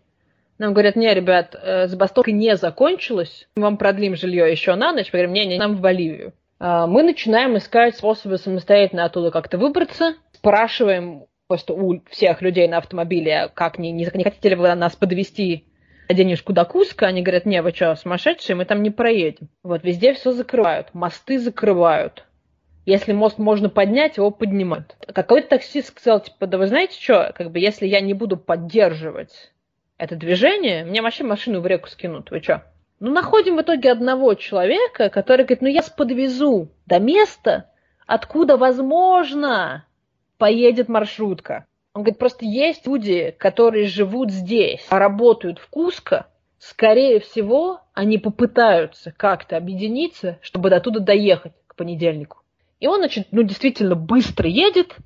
[0.58, 5.12] нам говорят, не, ребят, э, забастовка не закончилась, мы вам продлим жилье еще на ночь.
[5.12, 6.32] Мы говорим, не, не, нам в Боливию.
[6.58, 12.78] А, мы начинаем искать способы самостоятельно оттуда как-то выбраться, спрашиваем просто у всех людей на
[12.78, 15.64] автомобиле, как не, не, не хотите ли вы нас подвести
[16.08, 19.48] оденешь куда Куска, они говорят, не, вы что, сумасшедшие, мы там не проедем.
[19.62, 22.24] Вот, везде все закрывают, мосты закрывают.
[22.84, 24.94] Если мост можно поднять, его поднимают.
[25.12, 29.52] Какой-то таксист сказал, типа, да вы знаете что, как бы, если я не буду поддерживать
[29.98, 32.64] это движение, мне вообще машину в реку скинут, вы что?
[32.98, 37.70] Ну, находим в итоге одного человека, который говорит, ну, я подвезу до места,
[38.06, 39.84] откуда, возможно,
[40.38, 41.66] поедет маршрутка.
[41.92, 46.26] Он говорит, просто есть люди, которые живут здесь, а работают в Куско,
[46.58, 52.38] скорее всего, они попытаются как-то объединиться, чтобы до туда доехать к понедельнику.
[52.80, 54.96] И он, значит, ну, действительно быстро едет.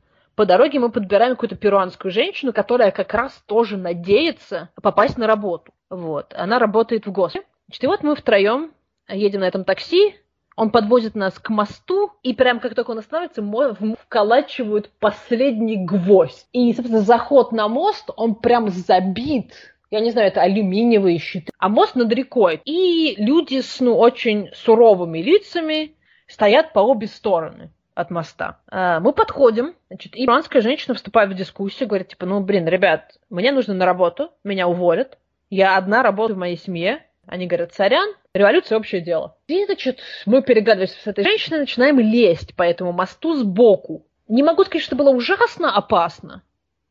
[0.41, 5.71] По дороге мы подбираем какую-то перуанскую женщину, которая как раз тоже надеется попасть на работу.
[5.91, 6.33] Вот.
[6.35, 7.43] Она работает в ГОСе.
[7.67, 8.73] Значит, и вот мы втроем
[9.07, 10.15] едем на этом такси,
[10.57, 16.47] он подвозит нас к мосту, и прям как только он останавливается, вколачивают последний гвоздь.
[16.55, 19.53] И, собственно, заход на мост, он прям забит
[19.91, 22.63] я не знаю, это алюминиевые щиты, а мост над рекой.
[22.65, 25.97] И люди с ну, очень суровыми лицами
[26.29, 28.61] стоят по обе стороны от моста.
[28.69, 33.19] А, мы подходим, значит, и иранская женщина вступает в дискуссию, говорит, типа, ну, блин, ребят,
[33.29, 35.19] мне нужно на работу, меня уволят,
[35.51, 39.37] я одна работаю в моей семье, они говорят, сорян, революция– общее дело.
[39.47, 44.07] И, значит, мы переглядываемся с этой женщиной, начинаем лезть по этому мосту сбоку.
[44.29, 46.43] Не могу сказать, что было ужасно опасно,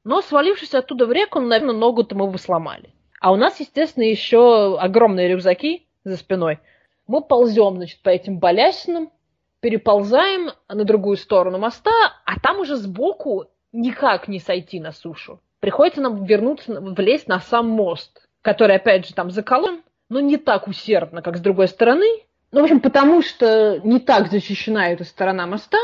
[0.04, 2.94] но свалившись оттуда в реку, наверное, ногу-то мы бы сломали.
[3.20, 6.60] А у нас, естественно, еще огромные рюкзаки за спиной.
[7.08, 9.12] Мы ползем, значит, по этим балясинам,
[9.62, 11.92] переползаем на другую сторону моста,
[12.26, 15.42] а там уже сбоку никак не сойти на сушу.
[15.60, 20.68] Приходится нам вернуться, влезть на сам мост, который, опять же, там заколон, но не так
[20.68, 22.08] усердно, как с другой стороны.
[22.52, 25.78] Ну, в общем, потому что не так защищена эта сторона моста,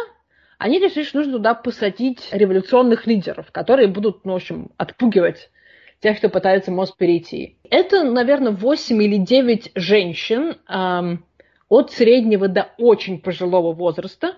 [0.58, 5.50] они решили, что нужно туда посадить революционных лидеров, которые будут, ну, в общем, отпугивать
[6.00, 7.58] тех, кто пытается мост перейти.
[7.70, 11.26] Это, наверное, 8 или 9 женщин эм,
[11.70, 14.38] от среднего до очень пожилого возраста,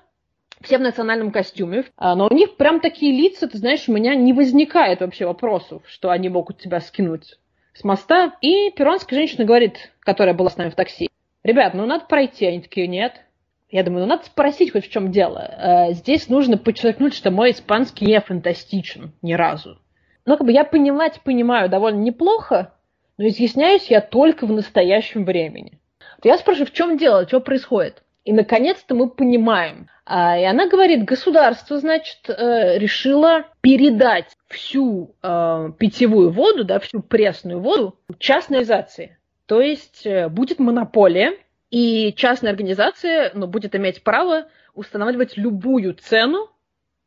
[0.61, 4.15] все в национальном костюме, а, но у них прям такие лица, ты знаешь, у меня
[4.15, 7.37] не возникает вообще вопросов, что они могут тебя скинуть
[7.73, 8.33] с моста.
[8.41, 11.09] И перуанская женщина говорит, которая была с нами в такси,
[11.43, 12.45] ребят, ну надо пройти.
[12.45, 13.21] Они такие, нет.
[13.69, 15.39] Я думаю, ну надо спросить хоть в чем дело.
[15.39, 19.77] Э, здесь нужно подчеркнуть, что мой испанский не фантастичен ни разу.
[20.25, 22.73] Ну, как бы я понимать понимаю довольно неплохо,
[23.17, 25.76] но изъясняюсь я только в настоящем времени.
[26.23, 28.03] Я спрашиваю, в чем дело, что происходит?
[28.23, 29.89] И, наконец-то, мы понимаем.
[30.05, 37.01] А, и она говорит, государство, значит, э, решило передать всю э, питьевую воду, да, всю
[37.01, 39.17] пресную воду частной организации.
[39.45, 41.37] То есть э, будет монополия,
[41.69, 46.49] и частная организация ну, будет иметь право устанавливать любую цену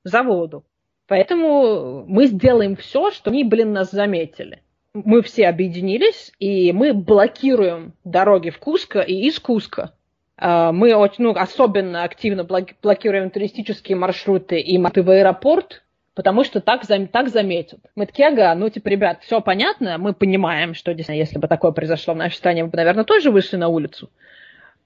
[0.04, 0.64] за воду.
[1.06, 4.62] Поэтому мы сделаем все, что они, блин, нас заметили.
[4.92, 9.92] Мы все объединились, и мы блокируем дороги в Куско и из Куско
[10.40, 15.82] а, мы очень, ну, особенно активно блокируем туристические маршруты и маты в аэропорт,
[16.14, 17.80] потому что так, так заметят.
[17.94, 21.72] Мы такие, ага, ну, типа, ребят, все понятно, мы понимаем, что действительно, если бы такое
[21.72, 24.10] произошло в нашей стране, мы бы, наверное, тоже вышли на улицу.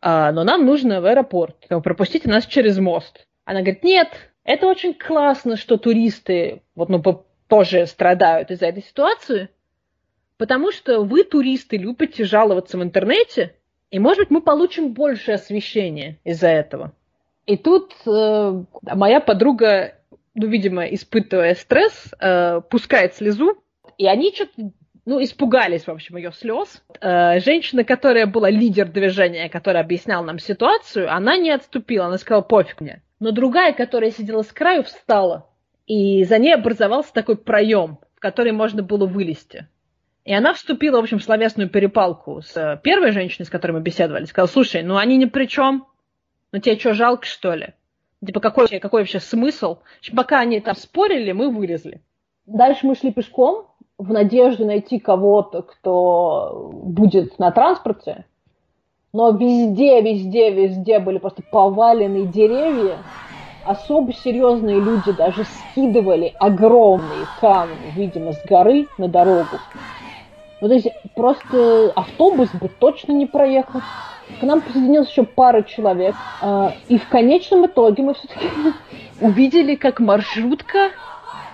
[0.01, 1.57] А, но нам нужно в аэропорт.
[1.69, 3.25] Пропустите нас через мост.
[3.45, 4.09] Она говорит, нет,
[4.43, 7.01] это очень классно, что туристы вот, ну,
[7.47, 9.51] тоже страдают из-за этой ситуации,
[10.45, 13.55] потому что вы, туристы, любите жаловаться в интернете,
[13.91, 16.93] и, может быть, мы получим больше освещения из-за этого.
[17.47, 19.95] И тут э, моя подруга,
[20.35, 23.55] ну, видимо, испытывая стресс, э, пускает слезу,
[23.97, 24.71] и они что-то
[25.07, 26.85] ну, испугались, в общем, ее слез.
[27.01, 32.43] Э, женщина, которая была лидер движения, которая объясняла нам ситуацию, она не отступила, она сказала,
[32.43, 33.03] пофиг мне.
[33.19, 35.49] Но другая, которая сидела с краю, встала,
[35.87, 39.69] и за ней образовался такой проем, в который можно было вылезти.
[40.25, 43.81] И она вступила, в общем, в словесную перепалку с э, первой женщиной, с которой мы
[43.81, 44.25] беседовали.
[44.25, 45.87] Сказала, слушай, ну они ни при чем.
[46.51, 47.75] Ну тебе что, жалко, что ли?
[48.25, 49.79] Типа, какой, какой вообще смысл?
[50.17, 52.01] Пока они там спорили, мы вылезли.
[52.47, 53.67] Дальше мы шли пешком
[53.99, 58.25] в надежде найти кого-то, кто будет на транспорте.
[59.13, 62.97] Но везде, везде, везде были просто поваленные деревья.
[63.65, 69.59] Особо серьезные люди даже скидывали огромные камни, видимо, с горы на дорогу.
[70.61, 73.81] Ну, то есть просто автобус бы точно не проехал.
[74.41, 76.15] К нам присоединилась еще пара человек.
[76.41, 78.47] А, и в конечном итоге мы все-таки
[79.21, 80.91] увидели, как маршрутка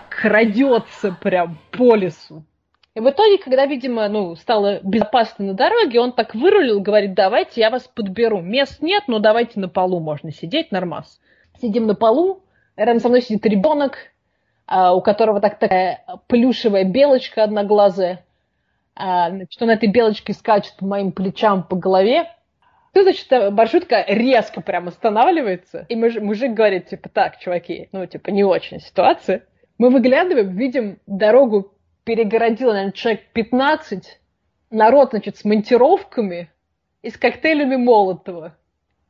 [0.08, 2.44] крадется прям по лесу.
[2.94, 7.60] И в итоге, когда, видимо, ну, стало безопасно на дороге, он так вырулил, говорит, давайте
[7.60, 8.40] я вас подберу.
[8.40, 11.20] Мест нет, но давайте на полу можно сидеть, нормас.
[11.60, 12.42] Сидим на полу,
[12.76, 13.98] рядом со мной сидит ребенок,
[14.66, 18.24] а, у которого так такая плюшевая белочка одноглазая.
[19.02, 22.28] А, значит, он этой белочкой скачет по моим плечам, по голове.
[22.92, 28.30] Тут, значит, маршрутка резко прям останавливается, и муж, мужик говорит, типа, так, чуваки, ну, типа,
[28.30, 29.44] не очень ситуация.
[29.78, 31.72] Мы выглядываем, видим, дорогу
[32.04, 34.20] перегородила, наверное, человек 15,
[34.70, 36.50] народ, значит, с монтировками
[37.02, 38.56] и с коктейлями Молотова.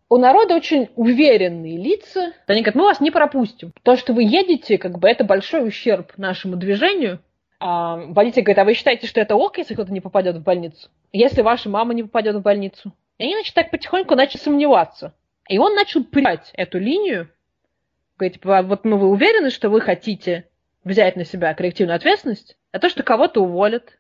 [0.09, 2.33] У народа очень уверенные лица.
[2.47, 3.73] Они говорят, мы вас не пропустим.
[3.83, 7.21] То, что вы едете, как бы, это большой ущерб нашему движению.
[7.61, 10.89] А водитель говорит, а вы считаете, что это ок, если кто-то не попадет в больницу?
[11.13, 12.93] Если ваша мама не попадет в больницу?
[13.19, 15.15] И они, значит, так потихоньку начали сомневаться.
[15.47, 17.29] И он начал принять эту линию.
[18.19, 20.49] Говорит, типа, вот ну, вы уверены, что вы хотите
[20.85, 22.57] взять на себя коллективную ответственность?
[22.73, 23.99] А то, что кого-то уволят,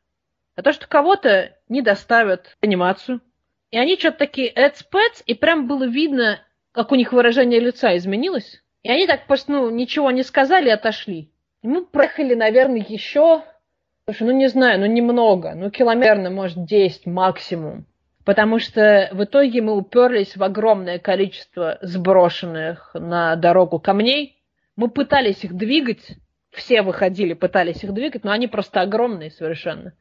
[0.56, 3.20] а то, что кого-то не доставят в анимацию.
[3.70, 6.40] И они что-то такие эцпэц, и прям было видно,
[6.72, 8.62] как у них выражение лица изменилось.
[8.82, 11.30] И они так просто, ну, ничего не сказали и отошли.
[11.62, 13.42] Мы проехали, наверное, еще,
[14.06, 17.86] слушай, ну не знаю, ну немного, ну километр, может, 10 максимум.
[18.24, 24.36] Потому что в итоге мы уперлись в огромное количество сброшенных на дорогу камней.
[24.76, 26.16] Мы пытались их двигать,
[26.50, 29.92] все выходили, пытались их двигать, но они просто огромные совершенно.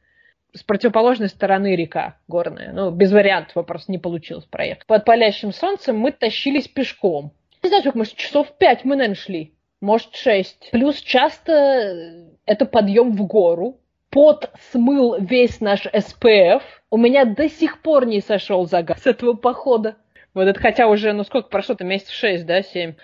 [0.52, 2.72] С противоположной стороны река горная.
[2.72, 4.86] Ну, без вариантов вопрос не получилось проехать.
[4.86, 7.32] Под палящим солнцем мы тащились пешком.
[7.62, 9.54] Не знаю, сколько, может, часов пять мы, наверное, шли.
[9.80, 10.70] Может, шесть.
[10.72, 13.78] Плюс часто это подъем в гору.
[14.10, 16.62] Пот смыл весь наш СПФ.
[16.90, 19.96] У меня до сих пор не сошел загаз с этого похода.
[20.34, 22.94] Вот это хотя уже, ну сколько прошло-то, месяцев шесть, да, семь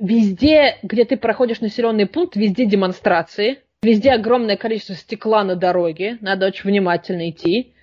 [0.00, 6.46] везде, где ты проходишь населенный пункт, везде демонстрации, везде огромное количество стекла на дороге, надо
[6.46, 7.74] очень внимательно идти.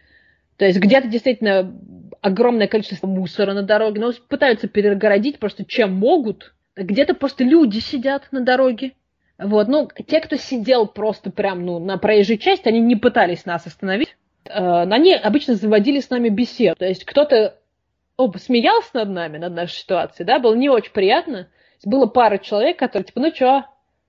[0.57, 1.79] То есть где-то действительно
[2.21, 6.55] огромное количество мусора на дороге, но пытаются перегородить просто чем могут.
[6.77, 8.93] Где-то просто люди сидят на дороге.
[9.37, 13.67] Вот, ну, те, кто сидел просто прям, ну, на проезжей части, они не пытались нас
[13.67, 14.15] остановить.
[14.45, 16.75] Э, они обычно заводили с нами беседу.
[16.77, 17.57] То есть кто-то
[18.15, 21.49] о, смеялся над нами, над нашей ситуацией, да, было не очень приятно
[21.85, 23.63] было пара человек, которые, типа, ну чё,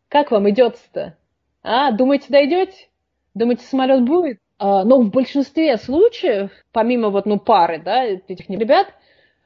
[0.09, 1.17] как вам идется-то?
[1.63, 2.89] А, думаете, дойдете?
[3.35, 4.39] Думаете, самолет будет?
[4.59, 8.89] А, но в большинстве случаев, помимо вот, ну, пары, да, этих ребят,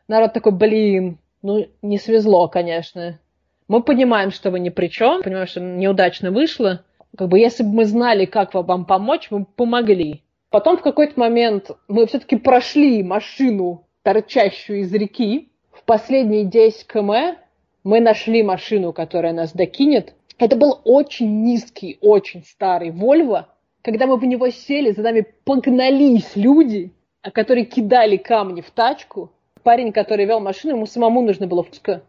[0.09, 3.20] народ такой, блин, ну, не свезло, конечно.
[3.68, 6.85] Мы понимаем, что вы ни при чем, понимаем, что неудачно вышло.
[7.16, 10.22] Как бы, если бы мы знали, как вам помочь, мы бы помогли.
[10.50, 15.50] Потом в какой-то момент мы все-таки прошли машину, торчащую из реки.
[15.72, 17.38] В последние 10 км
[17.85, 20.14] мы нашли машину, которая нас докинет.
[20.38, 23.48] Это был очень низкий, очень старый Вольво.
[23.83, 26.92] Когда мы в него сели, за нами погнались люди,
[27.33, 29.33] которые кидали камни в тачку.
[29.62, 32.03] Парень, который вел машину, ему самому нужно было впуска.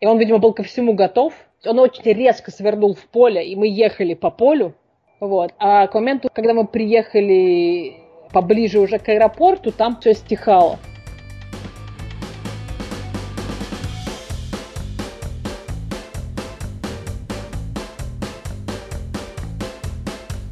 [0.00, 1.32] И он, видимо, был ко всему готов.
[1.66, 4.74] Он очень резко свернул в поле, и мы ехали по полю.
[5.20, 5.52] Вот.
[5.58, 7.96] А к моменту, когда мы приехали
[8.32, 10.78] поближе уже к аэропорту, там все стихало.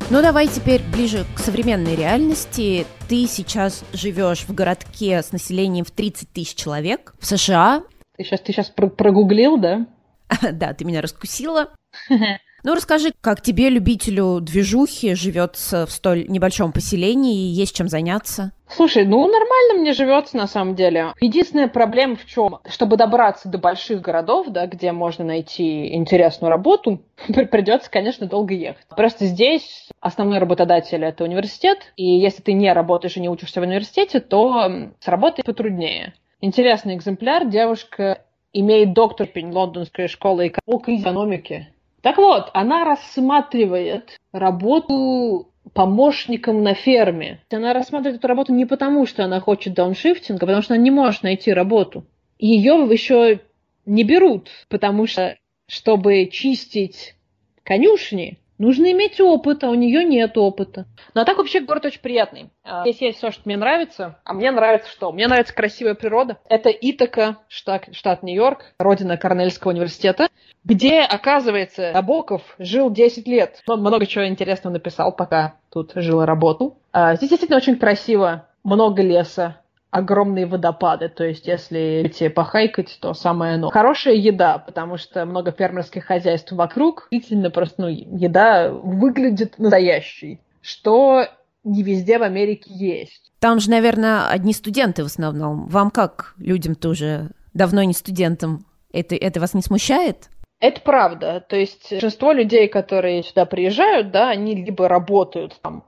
[0.09, 2.87] Ну, давай теперь ближе к современной реальности.
[3.09, 7.83] Ты сейчас живешь в городке с населением в 30 тысяч человек в США.
[8.17, 9.87] Ты сейчас, ты сейчас прогуглил, да?
[10.53, 11.71] Да, ты меня раскусила.
[12.67, 18.51] Ну, расскажи, как тебе, любителю движухи, живется в столь небольшом поселении и есть чем заняться?
[18.69, 21.13] Слушай, ну нормально мне живется на самом деле.
[21.21, 22.59] Единственная проблема в чем?
[22.69, 28.85] Чтобы добраться до больших городов, да, где можно найти интересную работу, придется, конечно, долго ехать.
[28.89, 33.65] Просто здесь основной работодатель это университет, и если ты не работаешь и не учишься в
[33.65, 36.15] университете, то с работой потруднее.
[36.41, 37.49] Интересный экземпляр.
[37.49, 41.69] Девушка имеет доктор Лондонской школы экономики
[42.07, 47.43] так вот, она рассматривает работу помощником на ферме.
[47.51, 50.93] Она рассматривает эту работу не потому, что она хочет дауншифтинга, а потому что она не
[50.93, 52.07] может найти работу.
[52.39, 53.41] Ее еще
[53.87, 57.17] не берут, потому что, чтобы чистить
[57.65, 60.87] конюшни, Нужно иметь опыт, а у нее нет опыта.
[61.15, 62.51] Ну а так вообще город очень приятный.
[62.65, 64.19] А, здесь есть все, что мне нравится.
[64.25, 65.13] А мне нравится что?
[65.13, 66.39] Мне нравится красивая природа.
[66.49, 70.29] Это Итака, штат, штат Нью-Йорк, родина Корнельского университета,
[70.65, 73.63] где, оказывается, Набоков жил 10 лет.
[73.67, 76.79] Он много чего интересного написал, пока тут жил и работал.
[76.93, 79.61] А, здесь действительно очень красиво, много леса,
[79.97, 81.09] огромные водопады.
[81.09, 83.71] То есть, если идти похайкать, то самое оно.
[83.71, 87.09] Хорошая еда, потому что много фермерских хозяйств вокруг.
[87.11, 90.41] Действительно, просто ну, еда выглядит настоящей.
[90.61, 91.27] Что
[91.65, 93.33] не везде в Америке есть.
[93.41, 95.67] Там же, наверное, одни студенты в основном.
[95.69, 100.29] Вам как, людям тоже давно не студентам, это, это вас не смущает?
[100.61, 101.45] Это правда.
[101.49, 105.85] То есть большинство людей, которые сюда приезжают, да, они либо работают там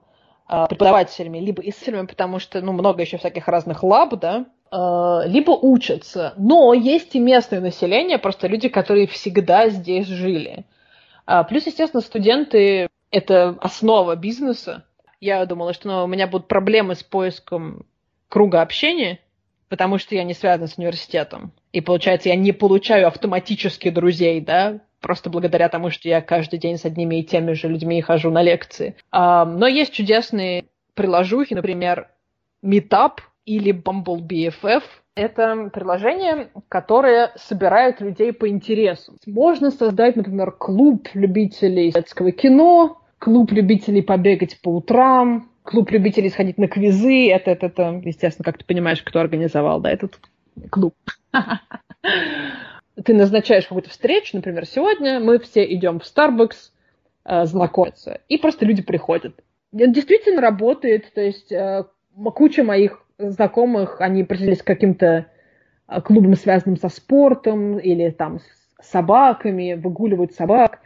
[0.48, 6.32] преподавателями, либо исследователями, потому что, ну, много еще всяких разных лаб, да, э, либо учатся.
[6.36, 10.64] Но есть и местное население, просто люди, которые всегда здесь жили.
[11.26, 14.84] А, плюс, естественно, студенты– это основа бизнеса.
[15.20, 17.84] Я думала, что ну, у меня будут проблемы с поиском
[18.28, 19.20] круга общения,
[19.68, 21.52] потому что я не связана с университетом.
[21.72, 26.78] И получается, я не получаю автоматически друзей, да, просто благодаря тому, что я каждый день
[26.78, 28.96] с одними и теми же людьми хожу на лекции.
[29.10, 30.64] А, но есть чудесные
[30.94, 32.08] приложухи, например,
[32.64, 34.82] Meetup или Bumble BFF.
[35.14, 39.16] Это приложение, которое собирает людей по интересу.
[39.26, 46.56] Можно создать, например, клуб любителей детского кино, клуб любителей побегать по утрам, клуб любителей сходить
[46.56, 47.30] на квизы.
[47.30, 50.18] Это, это, это естественно, как ты понимаешь, кто организовал, да, этот
[50.70, 50.94] клуб.
[53.04, 56.72] Ты назначаешь какую-то встречу, например, сегодня мы все идем в Starbucks
[57.26, 59.36] э, знакомиться, и просто люди приходят.
[59.72, 61.84] Это действительно работает, то есть э,
[62.34, 65.26] куча моих знакомых, они к каким-то
[65.86, 70.80] э, клубам, связанным со спортом, или там с собаками, выгуливают собак.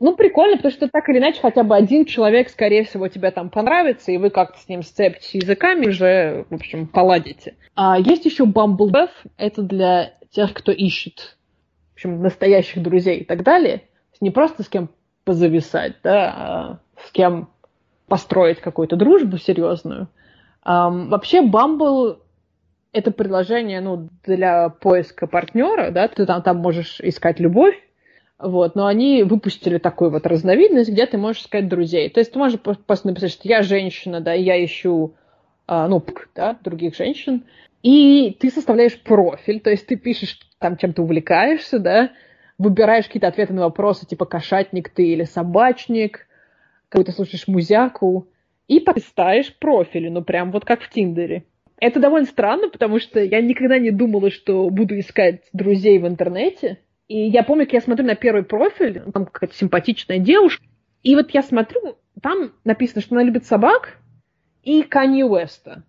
[0.00, 3.50] Ну, прикольно, потому что так или иначе хотя бы один человек, скорее всего, тебе там
[3.50, 7.54] понравится, и вы как-то с ним сцепите языками, уже, в общем, поладите.
[7.76, 11.36] А есть еще Bumble это для тех, кто ищет,
[11.90, 13.82] в общем, настоящих друзей и так далее.
[14.22, 14.88] Не просто с кем
[15.24, 17.50] позависать, да, а с кем
[18.08, 20.08] построить какую-то дружбу серьезную.
[20.66, 22.18] Um, вообще, Bumble
[22.92, 27.76] это приложение, ну, для поиска партнера, да, ты там, там можешь искать любовь,
[28.40, 32.08] вот, но они выпустили такую вот разновидность, где ты можешь искать друзей.
[32.08, 35.14] То есть ты можешь просто написать, что я женщина, да, и я ищу,
[35.66, 36.02] а, ну,
[36.34, 37.44] да, других женщин,
[37.82, 42.10] и ты составляешь профиль, то есть ты пишешь там, чем ты увлекаешься, да,
[42.58, 46.26] выбираешь какие-то ответы на вопросы, типа кошатник ты или собачник,
[46.88, 48.28] какую-то слушаешь музяку,
[48.68, 51.44] и поставишь профили, ну, прям вот как в Тиндере.
[51.78, 56.78] Это довольно странно, потому что я никогда не думала, что буду искать друзей в интернете,
[57.10, 60.64] и я помню, как я смотрю на первый профиль, там какая-то симпатичная девушка,
[61.02, 63.98] и вот я смотрю, там написано, что она любит собак
[64.62, 65.82] и Канье Уэста.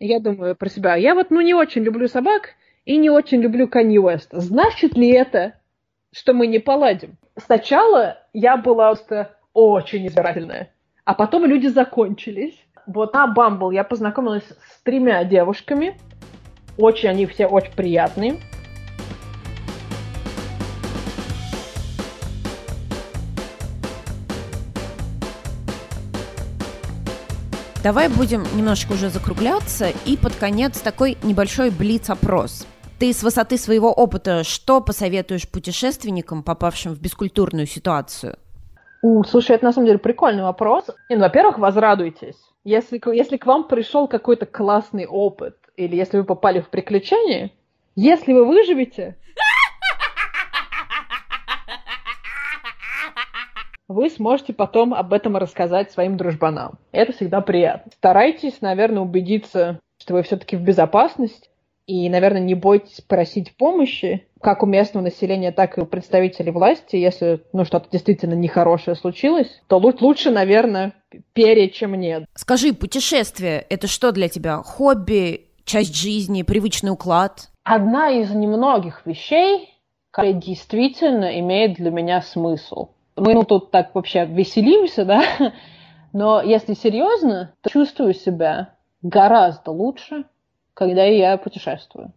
[0.00, 2.48] Я думаю про себя, я вот ну не очень люблю собак
[2.84, 4.40] и не очень люблю Канье Уэста.
[4.40, 5.54] Значит ли это,
[6.10, 7.16] что мы не поладим?
[7.36, 10.74] Сначала я была просто очень избирательная,
[11.04, 12.58] а потом люди закончились.
[12.88, 15.96] Вот на Бамбл я познакомилась с тремя девушками.
[16.76, 18.40] Очень они все очень приятные.
[27.84, 32.66] Давай будем немножко уже закругляться и под конец такой небольшой блиц-опрос.
[32.98, 38.38] Ты с высоты своего опыта что посоветуешь путешественникам, попавшим в бескультурную ситуацию?
[39.02, 40.86] У, слушай, это на самом деле прикольный вопрос.
[41.10, 42.36] И, ну, во-первых, возрадуйтесь.
[42.64, 47.50] Если, если к вам пришел какой-то классный опыт, или если вы попали в приключение,
[47.96, 49.18] если вы выживете,
[53.94, 56.78] вы сможете потом об этом рассказать своим дружбанам.
[56.92, 57.92] Это всегда приятно.
[57.96, 61.48] Старайтесь, наверное, убедиться, что вы все-таки в безопасности,
[61.86, 66.96] и, наверное, не бойтесь просить помощи, как у местного населения, так и у представителей власти.
[66.96, 70.94] Если ну, что-то действительно нехорошее случилось, то лучше, наверное,
[71.34, 72.24] пере, чем нет.
[72.34, 74.62] Скажи, путешествие– это что для тебя?
[74.62, 77.50] Хобби, часть жизни, привычный уклад?
[77.64, 79.68] Одна из немногих вещей,
[80.10, 85.22] которая действительно имеет для меня смысл мы ну, тут так вообще веселимся, да,
[86.12, 90.24] но если серьезно, то чувствую себя гораздо лучше,
[90.74, 92.12] когда я путешествую.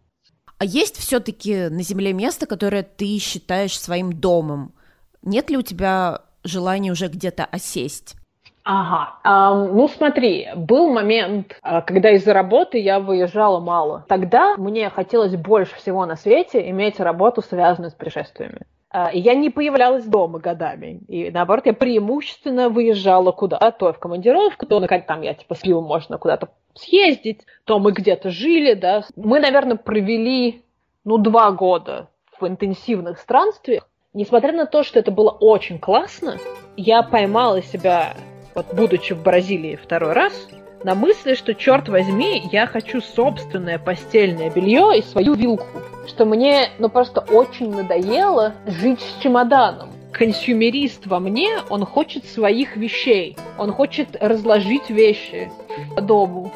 [0.58, 4.74] А есть все-таки на Земле место, которое ты считаешь своим домом?
[5.22, 8.16] Нет ли у тебя желания уже где-то осесть?
[8.64, 9.14] Ага.
[9.24, 14.04] Um, ну смотри, был момент, а, когда из-за работы я выезжала мало.
[14.08, 18.66] Тогда мне хотелось больше всего на свете иметь работу, связанную с путешествиями.
[18.90, 21.00] А, и я не появлялась дома годами.
[21.08, 26.16] И наоборот, я преимущественно выезжала куда-то, в командировку, то там я типа с Пилом можно
[26.16, 29.04] куда-то съездить, то мы где-то жили, да.
[29.16, 30.62] Мы, наверное, провели,
[31.04, 32.08] ну, два года
[32.40, 33.88] в интенсивных странствиях.
[34.14, 36.38] Несмотря на то, что это было очень классно,
[36.76, 38.14] я поймала себя,
[38.54, 40.48] вот будучи в Бразилии второй раз,
[40.84, 45.66] на мысли, что, черт возьми, я хочу собственное постельное белье и свою вилку.
[46.06, 49.90] Что мне, ну, просто очень надоело жить с чемоданом.
[50.12, 53.36] Консюмерист во мне, он хочет своих вещей.
[53.58, 55.50] Он хочет разложить вещи
[55.94, 56.52] по дому.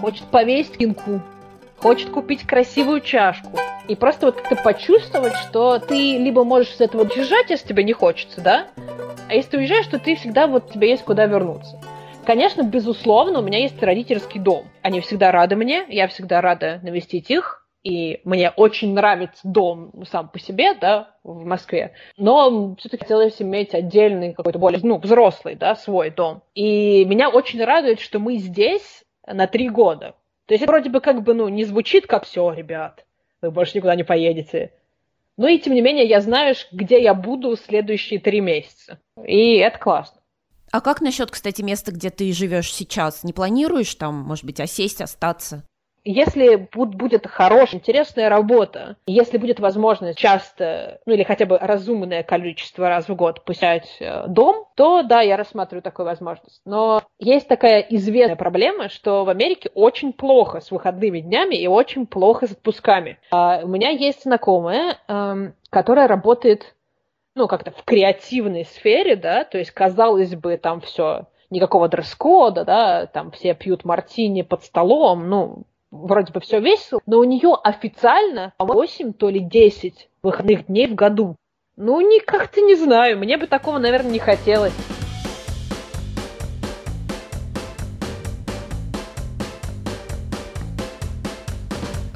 [0.00, 1.20] Хочет повесить кинку.
[1.78, 3.58] Хочет купить красивую чашку.
[3.88, 7.92] И просто вот как-то почувствовать, что ты либо можешь с этого уезжать, если тебе не
[7.92, 8.66] хочется, да?
[9.28, 11.78] А если ты уезжаешь, то ты всегда вот тебе есть куда вернуться.
[12.26, 14.66] Конечно, безусловно, у меня есть родительский дом.
[14.82, 20.28] Они всегда рады мне, я всегда рада навестить их, и мне очень нравится дом сам
[20.28, 25.76] по себе, да, в Москве, но все-таки хотелось иметь отдельный какой-то более, ну, взрослый, да,
[25.76, 26.42] свой дом.
[26.56, 30.16] И меня очень радует, что мы здесь на три года.
[30.46, 33.06] То есть это вроде бы как бы, ну, не звучит как все, ребят,
[33.40, 34.72] вы больше никуда не поедете.
[35.36, 38.98] Но и тем не менее я знаю, где я буду следующие три месяца.
[39.24, 40.20] И это классно.
[40.72, 43.24] А как насчет, кстати, места, где ты живешь сейчас?
[43.24, 45.64] Не планируешь там, может быть, осесть, остаться?
[46.08, 52.88] Если будет хорошая, интересная работа, если будет возможность часто, ну или хотя бы разумное количество
[52.88, 56.60] раз в год посещать э, дом, то да, я рассматриваю такую возможность.
[56.64, 62.06] Но есть такая известная проблема, что в Америке очень плохо с выходными днями и очень
[62.06, 63.18] плохо с отпусками.
[63.32, 66.76] А у меня есть знакомая, эм, которая работает
[67.36, 73.06] ну, как-то в креативной сфере, да, то есть, казалось бы, там все, никакого дресс-кода, да,
[73.06, 78.54] там все пьют мартини под столом, ну, вроде бы все весело, но у нее официально
[78.58, 81.36] 8, то ли 10 выходных дней в году.
[81.76, 84.74] Ну, не как-то не знаю, мне бы такого, наверное, не хотелось.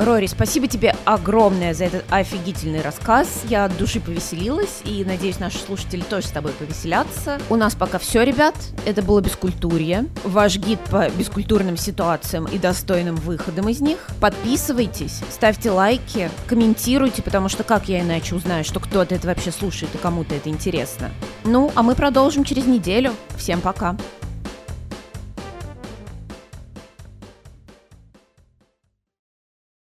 [0.01, 3.42] Рори, спасибо тебе огромное за этот офигительный рассказ.
[3.51, 7.38] Я от души повеселилась, и надеюсь, наши слушатели тоже с тобой повеселятся.
[7.51, 8.55] У нас пока все, ребят.
[8.86, 10.07] Это было Бескультурье.
[10.24, 13.98] Ваш гид по бескультурным ситуациям и достойным выходам из них.
[14.22, 19.94] Подписывайтесь, ставьте лайки, комментируйте, потому что как я иначе узнаю, что кто-то это вообще слушает
[19.94, 21.11] и кому-то это интересно.
[21.44, 23.12] Ну, а мы продолжим через неделю.
[23.36, 23.98] Всем пока.